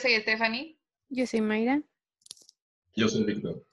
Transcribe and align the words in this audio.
soy 0.00 0.16
Stephanie. 0.16 0.78
Yo 1.08 1.26
soy 1.26 1.40
Mayra. 1.40 1.82
Yo 2.94 3.08
soy 3.08 3.24
Víctor. 3.24 3.64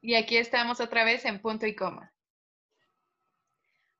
Y 0.00 0.14
aquí 0.14 0.36
estamos 0.36 0.80
otra 0.80 1.04
vez 1.04 1.24
en 1.24 1.40
punto 1.40 1.66
y 1.66 1.74
coma. 1.74 2.12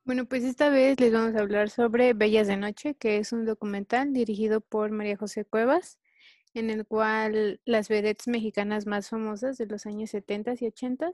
Bueno, 0.04 0.26
pues 0.26 0.42
esta 0.42 0.68
vez 0.68 0.98
les 0.98 1.12
vamos 1.12 1.36
a 1.36 1.40
hablar 1.40 1.70
sobre 1.70 2.12
Bellas 2.12 2.48
de 2.48 2.56
Noche, 2.56 2.96
que 2.96 3.18
es 3.18 3.32
un 3.32 3.46
documental 3.46 4.12
dirigido 4.12 4.60
por 4.60 4.90
María 4.90 5.16
José 5.16 5.44
Cuevas, 5.44 6.00
en 6.54 6.70
el 6.70 6.84
cual 6.84 7.60
las 7.64 7.88
vedettes 7.88 8.26
mexicanas 8.26 8.86
más 8.86 9.08
famosas 9.08 9.56
de 9.58 9.66
los 9.66 9.86
años 9.86 10.10
70 10.10 10.54
y 10.58 10.66
80 10.66 11.12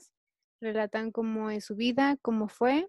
relatan 0.63 1.13
cómo 1.13 1.51
es 1.51 1.67
su 1.67 1.77
vida, 1.77 2.17
cómo 2.23 2.49
fue 2.49 2.89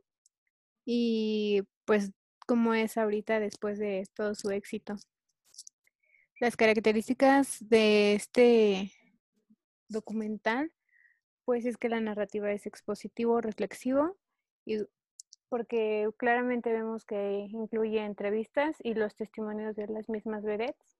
y 0.85 1.63
pues 1.83 2.11
cómo 2.47 2.73
es 2.73 2.97
ahorita 2.97 3.41
después 3.41 3.77
de 3.77 4.05
todo 4.15 4.35
su 4.35 4.51
éxito. 4.51 4.95
Las 6.39 6.55
características 6.55 7.57
de 7.67 8.13
este 8.13 8.93
documental, 9.89 10.71
pues 11.43 11.65
es 11.65 11.75
que 11.75 11.89
la 11.89 11.99
narrativa 11.99 12.49
es 12.53 12.65
expositivo, 12.65 13.41
reflexivo, 13.41 14.15
porque 15.49 16.09
claramente 16.15 16.71
vemos 16.71 17.03
que 17.03 17.47
incluye 17.49 18.05
entrevistas 18.05 18.77
y 18.81 18.93
los 18.93 19.15
testimonios 19.15 19.75
de 19.75 19.87
las 19.87 20.07
mismas 20.07 20.43
vedettes. 20.43 20.97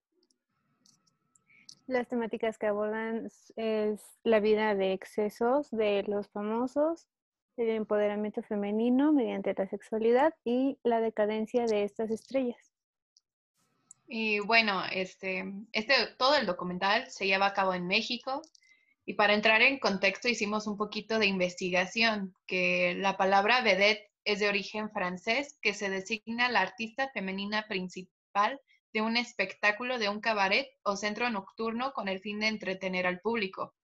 Las 1.88 2.10
temáticas 2.10 2.58
que 2.58 2.68
abordan 2.68 3.30
es 3.56 4.02
la 4.26 4.42
vida 4.42 4.76
de 4.76 4.92
excesos 4.92 5.72
de 5.72 6.04
los 6.04 6.28
famosos, 6.28 7.08
el 7.56 7.70
empoderamiento 7.70 8.44
femenino 8.44 9.14
mediante 9.14 9.54
la 9.58 9.68
sexualidad 9.68 10.34
y 10.44 10.78
la 10.84 11.00
decadencia 11.00 11.66
de 11.66 11.84
estas 11.84 12.12
estrellas. 12.12 12.69
Y 14.12 14.40
bueno, 14.40 14.84
este, 14.92 15.46
este, 15.72 15.94
todo 16.18 16.36
el 16.36 16.48
documental 16.48 17.12
se 17.12 17.28
lleva 17.28 17.46
a 17.46 17.54
cabo 17.54 17.76
en 17.76 17.86
México. 17.86 18.42
Y 19.06 19.14
para 19.14 19.36
entrar 19.36 19.62
en 19.62 19.78
contexto 19.78 20.28
hicimos 20.28 20.66
un 20.66 20.78
poquito 20.78 21.20
de 21.20 21.28
investigación, 21.28 22.34
que 22.48 22.96
la 22.98 23.18
palabra 23.18 23.62
vedette 23.62 24.10
es 24.24 24.40
de 24.40 24.50
origen 24.50 24.90
francés, 24.90 25.60
que 25.62 25.76
se 25.76 25.92
designa 25.92 26.50
la 26.50 26.62
artista 26.62 27.12
femenina 27.14 27.68
principal 27.68 28.60
de 28.94 29.02
un 29.02 29.16
espectáculo 29.16 30.00
de 30.00 30.10
un 30.10 30.22
cabaret 30.22 30.68
o 30.82 30.98
centro 30.98 31.30
nocturno 31.30 31.94
con 31.94 32.08
el 32.08 32.20
fin 32.20 32.40
de 32.40 32.48
entretener 32.48 33.06
al 33.06 33.20
público. 33.20 33.76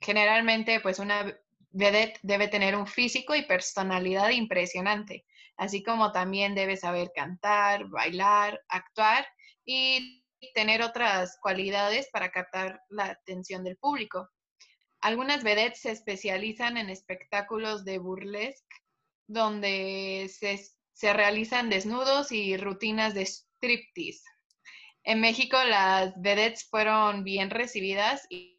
Generalmente, 0.00 0.78
pues 0.78 1.00
una 1.00 1.36
vedette 1.70 2.20
debe 2.22 2.46
tener 2.46 2.76
un 2.76 2.86
físico 2.86 3.34
y 3.34 3.42
personalidad 3.42 4.30
impresionante, 4.30 5.24
así 5.56 5.82
como 5.82 6.12
también 6.12 6.54
debe 6.54 6.76
saber 6.76 7.10
cantar, 7.12 7.88
bailar, 7.88 8.62
actuar 8.68 9.26
y 9.68 10.24
tener 10.54 10.82
otras 10.82 11.38
cualidades 11.42 12.08
para 12.10 12.30
captar 12.30 12.80
la 12.88 13.04
atención 13.04 13.62
del 13.64 13.76
público. 13.76 14.30
Algunas 15.00 15.44
vedettes 15.44 15.82
se 15.82 15.90
especializan 15.90 16.76
en 16.78 16.90
espectáculos 16.90 17.84
de 17.84 17.98
burlesque, 17.98 18.76
donde 19.26 20.30
se, 20.30 21.12
realizan 21.12 21.68
desnudos 21.68 22.32
y 22.32 22.56
rutinas 22.56 23.14
de 23.14 23.26
striptease. 23.26 24.24
En 25.04 25.20
México 25.20 25.56
las 25.64 26.14
vedettes 26.20 26.68
fueron 26.68 27.22
bien 27.22 27.50
recibidas 27.50 28.26
y, 28.30 28.56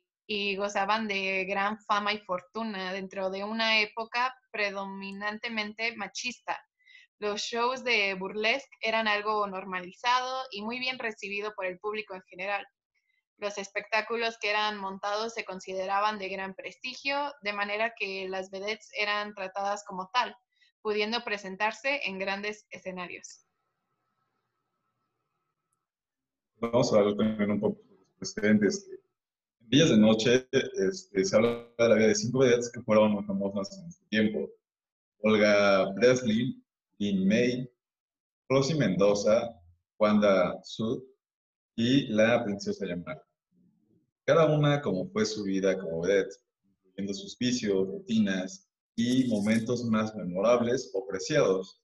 gozaban 0.58 1.08
de 1.08 1.46
gran 1.46 1.80
fama 1.86 2.14
y 2.14 2.20
fortuna 2.20 2.94
dentro 2.94 3.32
de 3.32 3.44
una 3.44 3.80
época 3.80 4.36
predominantemente 4.52 5.96
machista 5.96 6.60
los 7.20 7.42
shows 7.42 7.84
de 7.84 8.14
burlesque 8.14 8.70
eran 8.82 9.08
algo 9.08 9.46
normalizado 9.46 10.44
y 10.52 10.62
muy 10.62 10.80
bien 10.80 10.98
recibido 11.00 11.54
por 11.54 11.66
el 11.66 11.78
público 11.80 12.16
en 12.16 12.24
general. 12.24 12.66
Los 13.38 13.58
espectáculos 13.58 14.38
que 14.42 14.50
eran 14.50 14.78
montados 14.78 15.34
se 15.34 15.46
consideraban 15.46 16.18
de 16.18 16.30
gran 16.30 16.54
prestigio, 16.56 17.34
de 17.42 17.54
manera 17.54 17.94
que 17.98 18.28
las 18.30 18.50
vedettes 18.50 18.90
eran 18.98 19.34
tratadas 19.34 19.84
como 19.86 20.10
tal, 20.14 20.36
pudiendo 20.82 21.24
presentarse 21.24 22.02
en 22.06 22.20
grandes 22.20 22.66
escenarios. 22.70 23.46
Vamos 26.58 26.94
a 26.94 27.00
hablar 27.00 27.16
también 27.16 27.52
un 27.52 27.60
poco 27.60 27.82
de 27.84 27.96
los 27.98 28.08
precedentes. 28.18 28.90
En 29.62 29.70
Días 29.70 29.90
de 29.90 29.98
Noche 29.98 30.48
este, 30.52 31.26
se 31.26 31.36
habla 31.36 31.68
de 31.78 31.90
la 31.90 31.96
vida 31.96 32.08
de 32.08 32.16
cinco 32.16 32.40
vedettes 32.40 32.72
que 32.74 32.82
fueron 32.82 33.12
muy 33.12 33.24
famosas 33.24 33.78
en 33.78 33.92
su 33.92 34.06
tiempo. 34.08 34.50
Olga 35.22 35.92
Breslin, 35.94 36.62
Lin 37.00 37.26
May, 37.26 37.70
Rosy 38.50 38.76
Mendoza, 38.76 39.56
Wanda 40.00 40.60
Sud 40.64 41.02
y 41.78 42.08
la 42.08 42.44
princesa 42.44 42.86
Yamara. 42.86 43.24
Cada 44.26 44.46
una 44.46 44.82
como 44.82 45.10
fue 45.10 45.26
su 45.26 45.44
vida 45.44 45.80
como 45.80 46.02
vedette, 46.02 46.36
incluyendo 46.84 47.14
sus 47.14 47.38
vicios, 47.38 47.88
rutinas 47.88 48.70
y 48.98 49.30
momentos 49.30 49.86
más 49.86 50.14
memorables 50.14 50.92
o 50.94 51.08
preciados, 51.08 51.82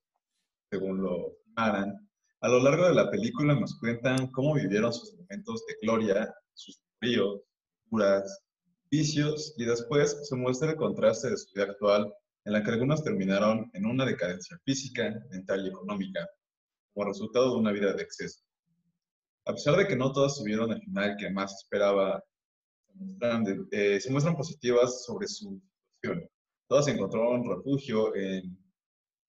según 0.69 1.01
lo 1.01 1.37
llaman. 1.55 1.95
A 2.41 2.49
lo 2.49 2.61
largo 2.61 2.87
de 2.87 2.95
la 2.95 3.09
película 3.09 3.55
nos 3.55 3.79
cuentan 3.79 4.27
cómo 4.31 4.55
vivieron 4.55 4.91
sus 4.91 5.13
momentos 5.13 5.65
de 5.65 5.75
gloria, 5.81 6.35
sus 6.53 6.81
fríos, 6.99 7.41
curas, 7.89 8.43
vicios 8.91 9.53
y 9.57 9.63
después 9.63 10.27
se 10.27 10.35
muestra 10.35 10.71
el 10.71 10.75
contraste 10.75 11.29
de 11.29 11.37
su 11.37 11.53
vida 11.53 11.71
actual 11.71 12.13
en 12.45 12.53
la 12.53 12.63
que 12.63 12.71
algunas 12.71 13.03
terminaron 13.03 13.69
en 13.73 13.85
una 13.85 14.05
decadencia 14.05 14.57
física, 14.63 15.19
mental 15.31 15.65
y 15.65 15.69
económica, 15.69 16.29
como 16.93 17.07
resultado 17.07 17.51
de 17.51 17.59
una 17.59 17.71
vida 17.71 17.93
de 17.93 18.03
exceso. 18.03 18.43
A 19.45 19.53
pesar 19.53 19.75
de 19.77 19.87
que 19.87 19.95
no 19.95 20.11
todas 20.11 20.37
tuvieron 20.37 20.71
el 20.71 20.81
final 20.81 21.17
que 21.17 21.29
más 21.31 21.53
esperaba, 21.53 22.23
se 22.87 22.93
muestran, 22.93 23.67
eh, 23.71 24.35
positivas 24.37 25.03
sobre 25.05 25.27
su 25.27 25.59
situación. 26.01 26.29
Todas 26.67 26.87
encontraron 26.87 27.49
refugio 27.49 28.15
en, 28.15 28.57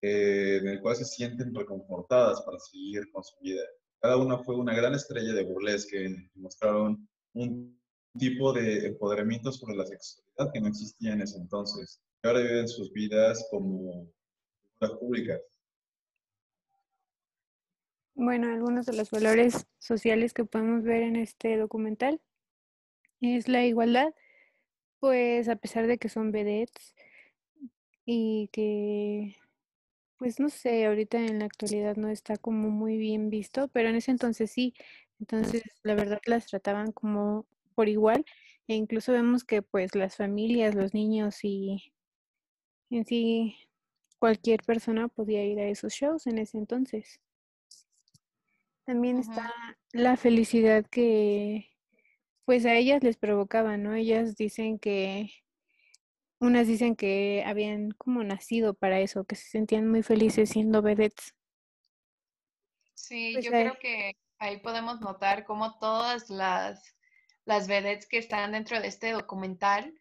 eh, 0.03 0.59
en 0.61 0.69
el 0.69 0.81
cual 0.81 0.97
se 0.97 1.05
sienten 1.05 1.55
reconfortadas 1.55 2.43
para 2.43 2.59
seguir 2.59 3.11
con 3.13 3.25
su 3.25 3.35
vida. 3.41 3.63
Cada 4.01 4.19
una 4.19 4.39
fue 4.39 4.57
una 4.57 4.75
gran 4.75 4.95
estrella 4.95 5.33
de 5.33 5.45
burlesque 5.45 6.05
y 6.35 6.39
mostraron 6.39 7.09
un 7.33 7.79
tipo 8.19 8.53
de 8.53 8.89
empoderamiento 8.89 9.53
sobre 9.53 9.77
la 9.77 9.87
sexualidad 9.87 10.53
que 10.53 10.61
no 10.61 10.69
existía 10.69 11.13
en 11.13 11.23
ese 11.23 11.39
entonces 11.39 12.01
viven 12.35 12.69
sus 12.69 12.93
vidas 12.93 13.47
como 13.51 14.07
figuras 14.79 14.99
públicas. 14.99 15.41
Bueno, 18.15 18.51
algunos 18.51 18.87
de 18.87 18.97
los 18.97 19.11
valores 19.11 19.67
sociales 19.79 20.33
que 20.33 20.45
podemos 20.45 20.85
ver 20.85 21.03
en 21.03 21.17
este 21.17 21.57
documental 21.59 22.21
es 23.21 23.49
la 23.49 23.65
igualdad, 23.67 24.15
pues 25.01 25.49
a 25.49 25.57
pesar 25.57 25.87
de 25.87 25.99
que 25.99 26.09
son 26.09 26.33
vedettes 26.33 26.95
y 28.07 28.49
que, 28.53 29.37
pues 30.17 30.41
no 30.41 30.49
sé, 30.49 30.87
ahorita 30.87 31.19
en 31.19 31.41
la 31.41 31.45
actualidad 31.45 31.97
no 31.97 32.09
está 32.09 32.37
como 32.37 32.71
muy 32.71 32.97
bien 32.97 33.29
visto, 33.29 33.69
pero 33.69 33.91
en 33.91 33.97
ese 33.97 34.13
entonces 34.13 34.51
sí, 34.51 34.75
entonces 35.21 35.63
la 35.83 35.95
verdad 35.95 36.21
las 36.25 36.47
trataban 36.47 36.93
como 36.93 37.47
por 37.75 37.89
igual 37.89 38.25
e 38.69 38.75
incluso 38.75 39.13
vemos 39.13 39.45
que 39.45 39.63
pues 39.63 39.95
las 39.95 40.17
familias, 40.17 40.75
los 40.75 40.95
niños 40.95 41.45
y 41.45 41.93
en 42.91 43.05
sí 43.05 43.57
cualquier 44.19 44.63
persona 44.63 45.09
podía 45.09 45.45
ir 45.45 45.59
a 45.61 45.69
esos 45.69 45.93
shows 45.93 46.27
en 46.27 46.39
ese 46.39 46.59
entonces. 46.59 47.21
También 48.85 49.19
está 49.19 49.53
la 49.93 50.17
felicidad 50.17 50.87
que 50.87 51.69
pues 52.45 52.65
a 52.65 52.75
ellas 52.75 53.03
les 53.03 53.17
provocaba, 53.17 53.77
¿no? 53.77 53.95
Ellas 53.95 54.37
dicen 54.37 54.79
que, 54.79 55.33
unas 56.39 56.69
dicen 56.69 56.95
que 56.95 57.43
habían 57.45 57.91
como 57.91 58.23
nacido 58.23 58.73
para 58.73 59.01
eso, 59.01 59.25
que 59.25 59.35
se 59.35 59.49
sentían 59.51 59.89
muy 59.89 60.05
felices 60.05 60.51
siendo 60.51 60.81
vedettes. 60.81 61.35
Sí, 62.95 63.33
pues 63.35 63.45
yo 63.45 63.51
creo 63.51 63.79
que 63.81 64.17
ahí 64.39 64.59
podemos 64.59 65.01
notar 65.01 65.45
cómo 65.45 65.77
todas 65.79 66.31
las, 66.31 66.95
las 67.45 67.67
vedettes 67.67 68.07
que 68.07 68.19
están 68.19 68.53
dentro 68.53 68.81
de 68.81 68.87
este 68.87 69.11
documental 69.11 69.93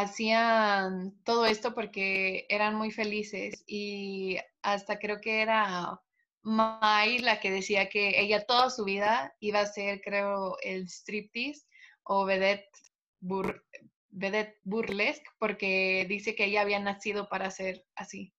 hacían 0.00 1.14
todo 1.24 1.46
esto 1.46 1.74
porque 1.74 2.46
eran 2.48 2.74
muy 2.74 2.90
felices 2.90 3.62
y 3.66 4.38
hasta 4.62 4.98
creo 4.98 5.20
que 5.20 5.42
era 5.42 6.00
Mai 6.42 7.18
la 7.18 7.40
que 7.40 7.50
decía 7.50 7.88
que 7.88 8.20
ella 8.20 8.46
toda 8.46 8.70
su 8.70 8.84
vida 8.84 9.34
iba 9.40 9.60
a 9.60 9.66
ser, 9.66 10.00
creo, 10.00 10.56
el 10.62 10.88
striptease 10.88 11.66
o 12.04 12.24
vedette, 12.24 12.70
burlesque 13.20 15.26
porque 15.38 16.06
dice 16.08 16.34
que 16.34 16.46
ella 16.46 16.62
había 16.62 16.80
nacido 16.80 17.28
para 17.28 17.50
ser 17.50 17.84
así. 17.96 18.32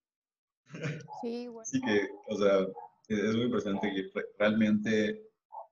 Sí, 1.21 1.47
bueno. 1.47 1.65
Sí 1.65 1.79
que, 1.81 2.07
o 2.27 2.37
sea, 2.37 2.65
es 3.09 3.35
muy 3.35 3.45
impresionante 3.45 3.93
que 3.93 4.09
realmente, 4.37 5.21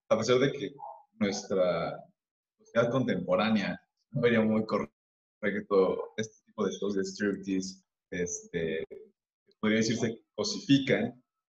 a 0.10 0.18
pesar 0.18 0.40
de 0.40 0.52
que 0.52 0.74
nuestra 1.14 2.04
sociedad 2.60 2.92
contemporánea 2.92 3.82
no 4.12 4.22
vería 4.22 4.42
muy 4.42 4.66
correcta, 4.66 4.97
todo 5.68 6.14
este 6.18 6.46
tipo 6.46 6.66
de 6.66 6.72
shows 6.74 6.96
de 6.96 7.04
striptease, 7.04 7.84
este, 8.12 8.86
podría 9.60 9.80
decirse, 9.80 10.22
cosifican 10.36 11.06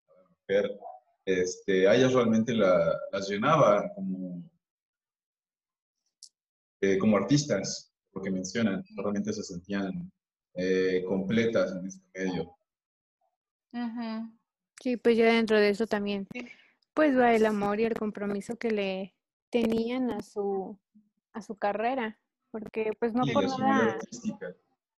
a 0.08 0.12
la 0.14 0.28
mujer, 0.28 0.80
este, 1.24 1.88
a 1.88 1.94
ellas 1.94 2.12
realmente 2.12 2.54
la, 2.54 2.98
las 3.12 3.28
llenaba 3.28 3.90
como, 3.94 4.42
eh, 6.80 6.98
como 6.98 7.16
artistas, 7.16 7.92
lo 8.14 8.22
que 8.22 8.30
mencionan, 8.30 8.84
realmente 8.96 9.32
se 9.32 9.42
sentían 9.42 10.12
eh, 10.54 11.02
completas 11.06 11.72
en 11.72 11.86
este 11.86 12.06
medio. 12.14 12.56
Sí, 14.80 14.96
pues 14.96 15.16
ya 15.16 15.32
dentro 15.32 15.58
de 15.58 15.70
eso 15.70 15.86
también, 15.86 16.26
pues 16.92 17.16
va 17.16 17.34
el 17.34 17.46
amor 17.46 17.80
y 17.80 17.84
el 17.84 17.94
compromiso 17.94 18.56
que 18.56 18.70
le 18.70 19.14
tenían 19.50 20.10
a 20.10 20.20
su, 20.20 20.78
a 21.32 21.42
su 21.42 21.56
carrera, 21.56 22.18
porque 22.54 22.92
pues 23.00 23.12
no 23.14 23.24
por 23.32 23.58
nada, 23.58 23.98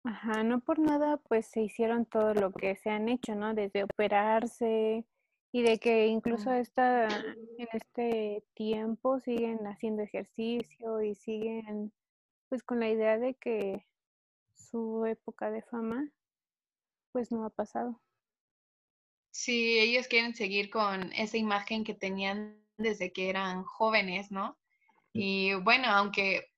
ajá, 0.05 0.43
no 0.43 0.61
por 0.61 0.79
nada 0.79 1.17
pues 1.17 1.47
se 1.47 1.63
hicieron 1.63 2.05
todo 2.05 2.35
lo 2.35 2.53
que 2.53 2.77
se 2.77 2.91
han 2.91 3.09
hecho, 3.09 3.35
¿no? 3.35 3.55
Desde 3.55 3.83
operarse 3.83 5.07
y 5.53 5.63
de 5.63 5.79
que 5.79 6.07
incluso 6.09 6.53
esta, 6.53 7.09
en 7.09 7.69
este 7.73 8.45
tiempo 8.53 9.21
siguen 9.21 9.67
haciendo 9.67 10.03
ejercicio 10.03 11.01
y 11.01 11.15
siguen 11.15 11.95
pues 12.51 12.63
con 12.63 12.79
la 12.79 12.91
idea 12.91 13.17
de 13.17 13.33
que 13.33 13.87
su 14.55 15.07
época 15.07 15.51
de 15.51 15.63
fama 15.63 16.13
pues 17.11 17.33
no 17.33 17.47
ha 17.47 17.49
pasado. 17.49 18.03
Sí, 19.31 19.79
ellos 19.79 20.09
quieren 20.09 20.35
seguir 20.35 20.69
con 20.69 21.11
esa 21.15 21.39
imagen 21.39 21.85
que 21.85 21.95
tenían 21.95 22.63
desde 22.77 23.15
que 23.15 23.31
eran 23.31 23.65
jóvenes, 23.65 24.31
¿no? 24.31 24.59
Y 25.15 25.55
bueno, 25.55 25.89
aunque 25.89 26.51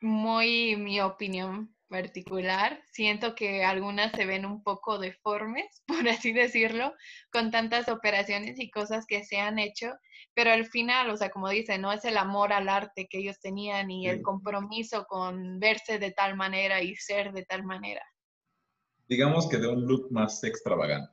muy 0.00 0.76
mi 0.76 1.00
opinión 1.00 1.74
particular, 1.88 2.82
siento 2.92 3.34
que 3.34 3.64
algunas 3.64 4.12
se 4.12 4.26
ven 4.26 4.44
un 4.44 4.62
poco 4.62 4.98
deformes, 4.98 5.82
por 5.86 6.08
así 6.08 6.32
decirlo, 6.32 6.92
con 7.32 7.50
tantas 7.50 7.88
operaciones 7.88 8.58
y 8.60 8.70
cosas 8.70 9.06
que 9.06 9.24
se 9.24 9.38
han 9.38 9.58
hecho, 9.58 9.92
pero 10.34 10.52
al 10.52 10.66
final, 10.66 11.10
o 11.10 11.16
sea, 11.16 11.30
como 11.30 11.48
dice, 11.48 11.78
no 11.78 11.92
es 11.92 12.04
el 12.04 12.16
amor 12.16 12.52
al 12.52 12.68
arte 12.68 13.08
que 13.10 13.18
ellos 13.18 13.40
tenían 13.40 13.90
y 13.90 14.08
el 14.08 14.22
compromiso 14.22 15.04
con 15.06 15.58
verse 15.58 15.98
de 15.98 16.12
tal 16.12 16.36
manera 16.36 16.82
y 16.82 16.94
ser 16.94 17.32
de 17.32 17.44
tal 17.44 17.64
manera. 17.64 18.02
Digamos 19.08 19.48
que 19.48 19.56
de 19.56 19.68
un 19.68 19.86
look 19.86 20.12
más 20.12 20.44
extravagante. 20.44 21.12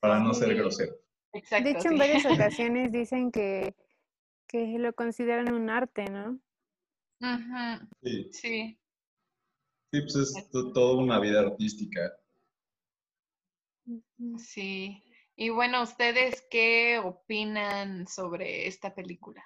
Para, 0.00 0.20
no 0.20 0.34
ser 0.34 0.54
grosero. 0.54 0.94
de 1.32 1.70
hecho, 1.70 1.88
en 1.88 1.98
varias 1.98 2.26
ocasiones 2.26 2.92
dicen 2.92 3.30
que, 3.30 3.74
que 4.46 4.78
lo 4.78 4.92
consideran 4.92 5.52
un 5.52 5.70
arte, 5.70 6.04
¿no? 6.10 6.40
Sí. 8.02 8.28
Sí. 8.32 8.78
Sí, 9.92 10.00
pues 10.00 10.16
es 10.16 10.50
toda 10.50 11.02
una 11.02 11.18
vida 11.20 11.40
artística. 11.40 12.12
Sí. 14.38 15.02
Y 15.36 15.50
bueno, 15.50 15.82
¿ustedes 15.82 16.46
qué 16.50 16.98
opinan 16.98 18.06
sobre 18.08 18.66
esta 18.66 18.94
película? 18.94 19.44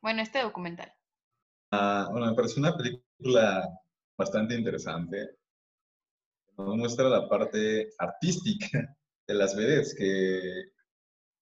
Bueno, 0.00 0.22
este 0.22 0.40
documental. 0.40 0.92
Ah, 1.72 2.08
bueno, 2.10 2.26
me 2.26 2.34
parece 2.34 2.60
una 2.60 2.76
película 2.76 3.68
bastante 4.16 4.54
interesante. 4.54 5.36
Nos 6.56 6.76
muestra 6.76 7.08
la 7.08 7.28
parte 7.28 7.90
artística 7.98 8.96
de 9.26 9.34
las 9.34 9.56
vedettes 9.56 9.94
que 9.94 10.72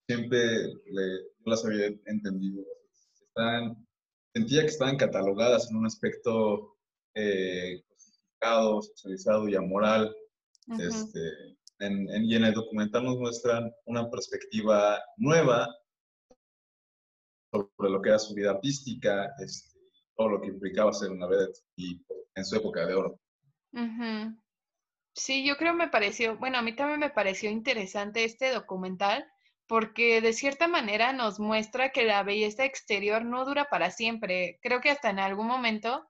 siempre 0.07 0.39
le, 0.87 1.21
las 1.45 1.65
había 1.65 1.87
entendido. 2.07 2.65
Están, 3.27 3.87
sentía 4.35 4.63
que 4.63 4.69
estaban 4.69 4.97
catalogadas 4.97 5.71
en 5.71 5.77
un 5.77 5.87
aspecto 5.87 6.77
eh, 7.15 7.83
cosificado, 7.89 9.49
y 9.49 9.55
amoral. 9.55 10.15
este, 10.79 11.57
en, 11.79 12.25
y 12.25 12.35
en 12.35 12.45
el 12.45 12.55
documental 12.55 13.05
nos 13.05 13.19
muestran 13.19 13.73
una 13.87 14.11
perspectiva 14.11 15.01
nueva 15.17 15.69
sobre 17.53 17.93
lo 17.93 18.03
que 18.03 18.09
era 18.09 18.19
su 18.19 18.35
vida 18.35 18.51
artística, 18.51 19.33
este, 19.39 19.79
todo 20.17 20.31
lo 20.31 20.41
que 20.41 20.49
implicaba 20.49 20.93
ser 20.93 21.11
una 21.11 21.27
vedette 21.27 21.61
y 21.77 22.05
en 22.35 22.45
su 22.45 22.57
época 22.57 22.87
de 22.87 22.95
oro. 22.95 23.21
Sí, 25.15 25.47
yo 25.47 25.57
creo 25.57 25.75
me 25.75 25.89
pareció, 25.89 26.37
bueno, 26.39 26.59
a 26.59 26.63
mí 26.63 26.75
también 26.75 26.99
me 26.99 27.11
pareció 27.11 27.51
interesante 27.51 28.25
este 28.25 28.53
documental 28.53 29.25
porque 29.67 30.21
de 30.21 30.33
cierta 30.33 30.69
manera 30.69 31.13
nos 31.13 31.41
muestra 31.41 31.91
que 31.91 32.05
la 32.05 32.23
belleza 32.23 32.65
exterior 32.65 33.25
no 33.25 33.45
dura 33.45 33.67
para 33.67 33.91
siempre. 33.91 34.59
Creo 34.63 34.81
que 34.81 34.91
hasta 34.91 35.11
en 35.11 35.19
algún 35.19 35.47
momento 35.47 36.07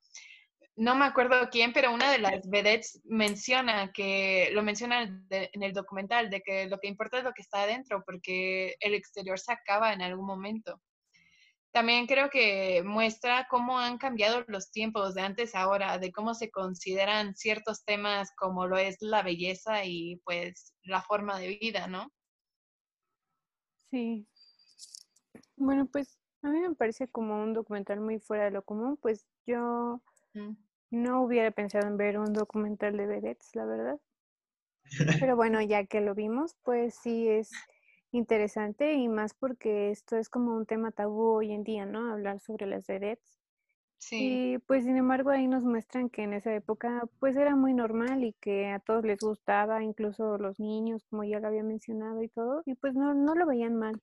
no 0.77 0.97
me 0.97 1.05
acuerdo 1.05 1.49
quién, 1.51 1.73
pero 1.73 1.93
una 1.93 2.11
de 2.11 2.19
las 2.19 2.49
vedettes 2.49 3.01
menciona 3.05 3.93
que, 3.93 4.51
lo 4.53 4.63
menciona 4.63 5.03
en 5.31 5.63
el 5.63 5.73
documental, 5.73 6.31
de 6.31 6.41
que 6.41 6.67
lo 6.67 6.79
que 6.79 6.89
importa 6.89 7.19
es 7.19 7.25
lo 7.25 7.33
que 7.33 7.43
está 7.43 7.63
adentro, 7.63 8.03
porque 8.05 8.75
el 8.81 8.95
exterior 8.95 9.39
se 9.39 9.53
acaba 9.53 9.93
en 9.93 10.03
algún 10.03 10.27
momento. 10.27 10.81
También 11.73 12.07
creo 12.07 12.31
que 12.31 12.83
muestra 12.85 13.47
cómo 13.51 13.79
han 13.79 13.99
cambiado 13.99 14.45
los 14.47 14.71
tiempos 14.71 15.15
de 15.15 15.23
antes 15.23 15.55
a 15.55 15.63
ahora, 15.63 15.99
de 15.99 16.13
cómo 16.13 16.35
se 16.35 16.51
consideran 16.51 17.35
ciertos 17.35 17.85
temas 17.85 18.31
como 18.37 18.67
lo 18.67 18.77
es 18.79 18.97
la 19.01 19.23
belleza 19.23 19.85
y 19.85 20.21
pues 20.25 20.73
la 20.83 21.03
forma 21.03 21.39
de 21.39 21.59
vida, 21.61 21.87
¿no? 21.89 22.13
Sí. 23.95 24.27
Bueno, 25.57 25.87
pues 25.87 26.19
a 26.43 26.49
mí 26.49 26.59
me 26.59 26.75
parece 26.75 27.07
como 27.07 27.41
un 27.41 27.53
documental 27.53 28.01
muy 28.01 28.19
fuera 28.19 28.47
de 28.47 28.51
lo 28.51 28.63
común, 28.63 28.97
pues 28.97 29.25
yo 29.47 30.01
no 30.91 31.23
hubiera 31.23 31.53
pensado 31.53 31.87
en 31.87 31.97
ver 31.97 32.19
un 32.19 32.33
documental 32.33 32.97
de 32.97 33.07
vedettes, 33.07 33.55
la 33.55 33.65
verdad. 33.67 34.01
Pero 35.23 35.37
bueno, 35.37 35.63
ya 35.63 35.87
que 35.87 36.01
lo 36.01 36.17
vimos, 36.17 36.57
pues 36.65 36.97
sí 36.97 37.29
es 37.29 37.53
interesante 38.11 38.95
y 38.95 39.07
más 39.07 39.33
porque 39.33 39.93
esto 39.93 40.17
es 40.17 40.29
como 40.29 40.57
un 40.57 40.67
tema 40.67 40.91
tabú 40.91 41.37
hoy 41.37 41.53
en 41.53 41.63
día, 41.63 41.87
¿no? 41.87 42.11
Hablar 42.11 42.41
sobre 42.41 42.67
las 42.67 42.89
vedettes. 42.89 43.44
Sí. 44.05 44.53
Y 44.55 44.59
pues 44.59 44.85
sin 44.85 44.99
embargo 44.99 45.31
ahí 45.31 45.49
nos 45.49 45.63
muestran 45.63 46.11
que 46.11 46.25
en 46.25 46.35
esa 46.35 46.55
época 46.55 47.09
pues 47.21 47.37
era 47.37 47.57
muy 47.57 47.73
normal 47.73 48.23
y 48.23 48.35
que 48.35 48.67
a 48.67 48.79
todos 48.79 49.03
les 49.03 49.19
gustaba, 49.21 49.83
incluso 49.83 50.37
los 50.37 50.61
niños, 50.61 51.07
como 51.09 51.25
ya 51.25 51.41
lo 51.41 51.49
había 51.49 51.63
mencionado 51.63 52.23
y 52.23 52.29
todo, 52.29 52.63
y 52.67 52.75
pues 52.75 52.93
no, 52.95 53.15
no 53.15 53.35
lo 53.35 53.47
veían 53.47 53.77
mal. 53.77 53.99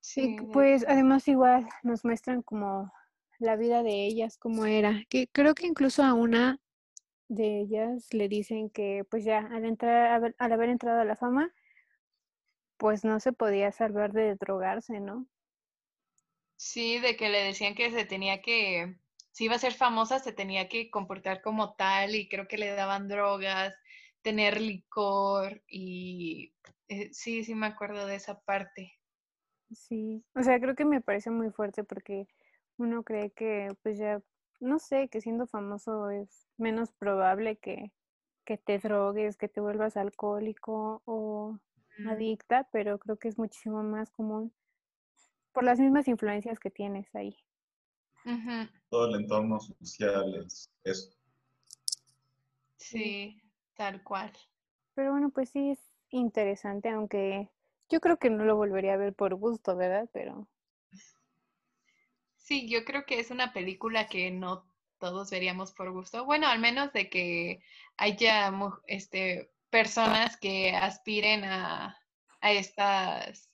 Sí, 0.00 0.36
pues 0.52 0.84
además 0.86 1.26
igual 1.26 1.68
nos 1.82 2.04
muestran 2.04 2.42
como 2.42 2.92
la 3.40 3.56
vida 3.56 3.82
de 3.82 4.06
ellas, 4.06 4.38
cómo 4.38 4.66
era. 4.66 5.02
Que 5.08 5.26
creo 5.26 5.54
que 5.54 5.66
incluso 5.66 6.04
a 6.04 6.14
una 6.14 6.60
de 7.28 7.60
ellas 7.60 8.06
le 8.12 8.28
dicen 8.28 8.70
que 8.70 9.04
pues 9.10 9.24
ya 9.24 9.38
al 9.50 9.64
entrar, 9.64 10.32
al 10.38 10.52
haber 10.52 10.68
entrado 10.68 11.00
a 11.00 11.04
la 11.04 11.16
fama, 11.16 11.52
pues 12.76 13.04
no 13.04 13.18
se 13.18 13.32
podía 13.32 13.72
salvar 13.72 14.12
de 14.12 14.36
drogarse, 14.36 15.00
¿no? 15.00 15.26
Sí, 16.64 17.00
de 17.00 17.16
que 17.16 17.28
le 17.28 17.42
decían 17.42 17.74
que 17.74 17.90
se 17.90 18.04
tenía 18.04 18.40
que, 18.40 18.96
si 19.32 19.46
iba 19.46 19.56
a 19.56 19.58
ser 19.58 19.74
famosa, 19.74 20.20
se 20.20 20.32
tenía 20.32 20.68
que 20.68 20.90
comportar 20.90 21.42
como 21.42 21.74
tal 21.74 22.14
y 22.14 22.28
creo 22.28 22.46
que 22.46 22.56
le 22.56 22.70
daban 22.70 23.08
drogas, 23.08 23.74
tener 24.22 24.60
licor 24.60 25.60
y 25.66 26.54
eh, 26.86 27.12
sí, 27.12 27.42
sí 27.42 27.56
me 27.56 27.66
acuerdo 27.66 28.06
de 28.06 28.14
esa 28.14 28.42
parte. 28.42 28.92
Sí, 29.72 30.24
o 30.36 30.42
sea, 30.44 30.60
creo 30.60 30.76
que 30.76 30.84
me 30.84 31.00
parece 31.00 31.30
muy 31.30 31.50
fuerte 31.50 31.82
porque 31.82 32.28
uno 32.76 33.02
cree 33.02 33.32
que 33.32 33.76
pues 33.82 33.98
ya, 33.98 34.22
no 34.60 34.78
sé, 34.78 35.08
que 35.08 35.20
siendo 35.20 35.48
famoso 35.48 36.10
es 36.10 36.46
menos 36.58 36.92
probable 36.92 37.56
que, 37.56 37.90
que 38.44 38.56
te 38.56 38.78
drogues, 38.78 39.36
que 39.36 39.48
te 39.48 39.60
vuelvas 39.60 39.96
alcohólico 39.96 41.02
o 41.06 41.58
adicta, 42.06 42.68
pero 42.70 43.00
creo 43.00 43.18
que 43.18 43.26
es 43.26 43.36
muchísimo 43.36 43.82
más 43.82 44.12
común 44.12 44.52
por 45.52 45.64
las 45.64 45.78
mismas 45.78 46.08
influencias 46.08 46.58
que 46.58 46.70
tienes 46.70 47.14
ahí. 47.14 47.36
Todo 48.88 49.08
el 49.08 49.22
entorno 49.22 49.60
social 49.60 50.34
es 50.44 50.70
eso. 50.84 51.10
Sí, 52.76 53.40
tal 53.74 54.02
cual. 54.02 54.32
Pero 54.94 55.12
bueno, 55.12 55.30
pues 55.30 55.50
sí 55.50 55.70
es 55.70 55.78
interesante, 56.10 56.88
aunque 56.90 57.48
yo 57.88 58.00
creo 58.00 58.18
que 58.18 58.30
no 58.30 58.44
lo 58.44 58.56
volvería 58.56 58.94
a 58.94 58.98
ver 58.98 59.14
por 59.14 59.34
gusto, 59.34 59.76
¿verdad? 59.76 60.08
Pero 60.12 60.48
Sí, 62.36 62.68
yo 62.68 62.84
creo 62.84 63.06
que 63.06 63.20
es 63.20 63.30
una 63.30 63.52
película 63.52 64.08
que 64.08 64.30
no 64.30 64.66
todos 64.98 65.30
veríamos 65.30 65.72
por 65.72 65.90
gusto. 65.92 66.24
Bueno, 66.24 66.48
al 66.48 66.58
menos 66.58 66.92
de 66.92 67.08
que 67.08 67.62
haya 67.96 68.52
este, 68.86 69.52
personas 69.70 70.36
que 70.36 70.72
aspiren 70.72 71.44
a, 71.44 71.96
a 72.40 72.52
estas 72.52 73.51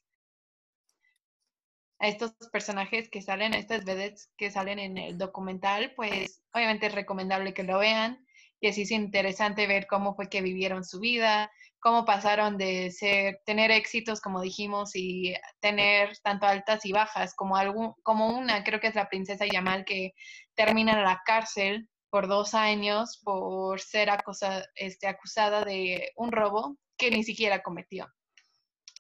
a 2.01 2.09
estos 2.09 2.33
personajes 2.53 3.09
que 3.11 3.23
salen, 3.23 3.55
a 3.55 3.59
estas 3.59 3.85
vedettes 3.85 4.31
que 4.37 4.51
salen 4.51 4.79
en 4.79 4.99
el 4.99 5.19
documental, 5.19 5.93
pues 5.97 6.43
obviamente 6.53 6.87
es 6.87 6.95
recomendable 6.95 7.55
que 7.55 7.65
lo 7.65 7.79
vean, 7.79 8.25
que 8.61 8.73
sí 8.73 8.83
es 8.83 8.91
interesante 8.91 9.67
ver 9.67 9.87
cómo 9.87 10.15
fue 10.15 10.29
que 10.29 10.41
vivieron 10.41 10.85
su 10.85 11.01
vida, 11.01 11.51
cómo 11.81 12.05
pasaron 12.05 12.57
de 12.57 12.91
ser, 12.91 13.41
tener 13.45 13.71
éxitos, 13.71 14.21
como 14.21 14.41
dijimos, 14.41 14.95
y 14.95 15.35
tener 15.61 16.17
tanto 16.19 16.47
altas 16.47 16.85
y 16.85 16.93
bajas, 16.93 17.35
como, 17.35 17.57
algún, 17.57 17.95
como 18.03 18.37
una, 18.37 18.65
creo 18.65 18.81
que 18.81 18.89
es 18.89 18.95
la 18.95 19.09
princesa 19.09 19.47
Yamal, 19.47 19.85
que 19.85 20.13
termina 20.55 20.93
en 20.93 21.05
la 21.05 21.23
cárcel 21.25 21.89
por 22.11 22.27
dos 22.27 22.55
años 22.55 23.21
por 23.23 23.81
ser 23.81 24.11
acosa, 24.11 24.65
este, 24.75 25.07
acusada 25.07 25.65
de 25.65 26.11
un 26.17 26.33
robo 26.33 26.77
que 26.97 27.11
ni 27.11 27.23
siquiera 27.23 27.63
cometió. 27.63 28.09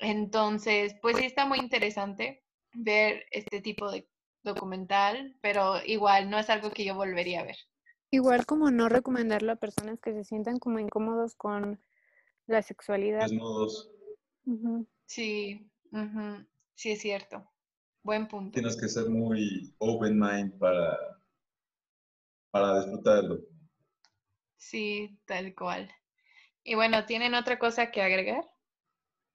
Entonces, 0.01 0.95
pues 1.03 1.17
sí 1.17 1.25
está 1.25 1.47
muy 1.47 1.59
interesante 1.59 2.45
ver 2.75 3.27
este 3.31 3.61
tipo 3.61 3.91
de 3.91 4.09
documental, 4.43 5.37
pero 5.41 5.85
igual 5.85 6.31
no 6.31 6.39
es 6.39 6.49
algo 6.51 6.71
que 6.71 6.85
yo 6.85 6.95
volvería 6.95 7.41
a 7.41 7.45
ver. 7.45 7.57
Igual 8.11 8.47
como 8.47 8.71
no 8.71 8.89
recomendarlo 8.89 9.53
a 9.53 9.57
personas 9.57 10.01
que 10.01 10.13
se 10.13 10.25
sientan 10.25 10.59
como 10.59 10.79
incómodos 10.79 11.35
con 11.35 11.81
la 12.47 12.63
sexualidad. 12.63 13.23
Desnudos. 13.23 13.91
Ujú. 14.47 14.87
Sí, 15.05 15.71
sí 16.75 16.91
es 16.91 17.01
cierto. 17.01 17.51
Buen 18.03 18.29
punto. 18.29 18.55
Tienes 18.55 18.81
que 18.81 18.89
ser 18.89 19.11
muy 19.11 19.75
open 19.79 20.19
mind 20.19 20.59
para, 20.59 20.97
para 22.51 22.81
disfrutarlo. 22.81 23.41
Sí, 24.57 25.19
tal 25.27 25.55
cual. 25.55 25.91
Y 26.65 26.75
bueno, 26.75 27.05
¿tienen 27.05 27.35
otra 27.35 27.59
cosa 27.59 27.91
que 27.91 28.01
agregar? 28.01 28.45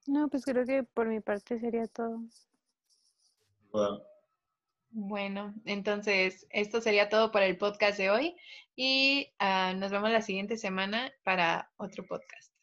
No, 0.08 0.28
pues 0.28 0.46
creo 0.46 0.66
que 0.66 0.84
por 0.84 1.08
mi 1.08 1.20
parte 1.20 1.60
sería 1.60 1.88
todo. 1.88 2.20
Bueno, 4.92 5.56
entonces 5.66 6.46
esto 6.52 6.80
sería 6.80 7.10
todo 7.10 7.32
para 7.32 7.48
el 7.48 7.58
podcast 7.58 7.98
de 7.98 8.12
hoy 8.12 8.36
y 8.76 9.34
ah, 9.40 9.74
nos 9.76 9.92
vemos 9.92 10.12
la 10.12 10.22
siguiente 10.22 10.58
semana 10.58 11.12
para 11.24 11.72
otro 11.78 12.06
podcast. 12.06 12.54